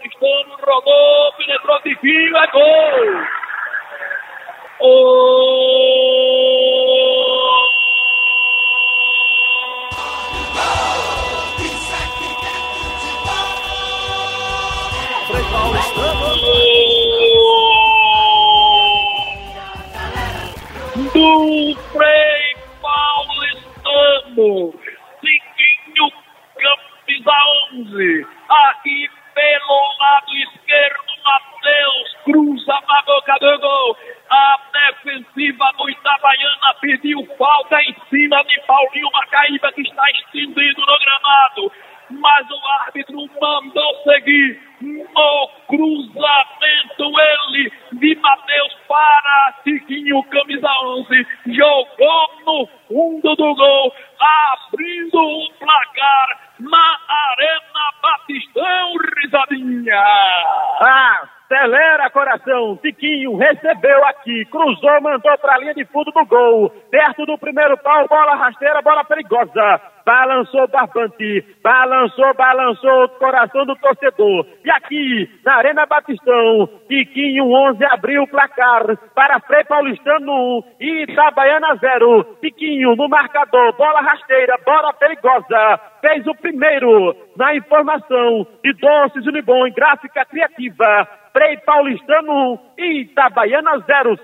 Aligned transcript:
Paulistano, 0.00 0.56
rodou, 0.62 1.32
penetrou 1.36 1.78
Tiquinho, 1.82 2.36
é 2.36 2.46
gol! 2.52 2.60
Frei 15.26 15.44
Paulistano. 15.52 16.30
Do 21.12 21.76
Frei 21.92 22.56
Paulistano, 22.80 24.50
Tiquinho, 25.20 26.06
camisa 26.56 27.36
11, 27.74 28.26
aqui 28.48 29.10
pelo 29.34 29.89
lado 30.30 30.36
esquerdo, 30.36 31.10
Matheus 31.24 32.14
cruza 32.24 32.80
na 32.88 33.02
boca 33.02 33.36
do 33.40 33.58
gol, 33.58 33.96
a 34.30 34.58
defensiva 34.72 35.70
do 35.76 35.90
Itabaiana 35.90 36.74
pediu 36.80 37.26
falta 37.36 37.80
em 37.82 37.96
cima 38.08 38.42
de 38.44 38.60
Paulinho 38.66 39.10
Macaíba, 39.12 39.72
que 39.72 39.82
está 39.82 40.10
estendido 40.10 40.80
no 40.80 40.98
gramado, 40.98 41.72
mas 42.10 42.50
o 42.50 42.68
árbitro 42.82 43.30
mandou 43.40 44.02
seguir 44.04 44.60
no 44.80 45.50
cruzamento. 45.68 46.70
Ele 47.00 47.72
de 47.92 48.14
Matheus 48.16 48.74
para 48.88 49.54
Tiquinho, 49.64 50.22
camisa 50.24 50.70
11, 50.84 51.26
jogou 51.46 52.30
no 52.46 52.66
fundo 52.88 53.36
do 53.36 53.54
gol, 53.54 53.94
abrindo 54.20 55.18
o 55.18 55.39
risadinha. 59.70 60.02
Acelera, 60.80 62.10
coração. 62.10 62.76
Tiquinho 62.76 63.36
recebeu 63.36 64.04
aqui, 64.06 64.44
cruzou, 64.46 65.00
mandou 65.00 65.36
para 65.38 65.54
a 65.54 65.58
linha 65.58 65.74
de 65.74 65.84
fundo 65.86 66.10
do 66.12 66.26
gol. 66.26 66.70
Perto 66.90 67.26
do 67.26 67.38
primeiro 67.38 67.76
pau, 67.78 68.06
bola 68.08 68.36
rasteira, 68.36 68.82
bola 68.82 69.04
perigosa. 69.04 69.80
Balançou 70.04 70.66
barbante, 70.68 71.44
balançou, 71.62 72.34
balançou 72.34 73.04
o 73.04 73.08
coração 73.10 73.64
do 73.66 73.76
torcedor. 73.76 74.46
E 74.64 74.70
aqui, 74.70 75.28
na 75.44 75.56
Arena 75.56 75.86
Batistão, 75.86 76.68
Tiquinho 76.88 77.50
11 77.50 77.84
abriu 77.84 78.22
o 78.22 78.28
placar 78.28 78.96
para 79.14 79.40
Frei 79.40 79.64
Paulistano 79.64 80.58
1 80.58 80.62
e 80.80 81.02
Itabaiana 81.04 81.76
0. 81.76 82.24
Tiquinho 82.40 82.96
no 82.96 83.08
marcador, 83.08 83.76
bola 83.76 84.00
rasteira, 84.00 84.58
bola 84.64 84.92
perigosa. 84.94 85.80
Fez 86.00 86.26
o 86.26 86.34
primeiro 86.34 87.14
na 87.36 87.54
informação 87.54 88.46
de 88.64 88.72
Doces 88.74 89.26
Unibom 89.26 89.66
em 89.66 89.72
gráfica 89.72 90.24
criativa. 90.24 91.08
Frei 91.32 91.56
Paulistano 91.58 92.54
1 92.54 92.58
e 92.78 93.00
Itabaiana 93.02 93.78
0. 93.78 94.18